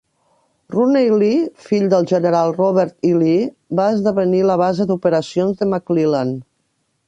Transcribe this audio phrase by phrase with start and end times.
[0.75, 3.13] Rooney Lee, fill del general Robert E.
[3.19, 3.45] Lee,
[3.81, 6.37] va esdevenir la base d'operacions de McClellan.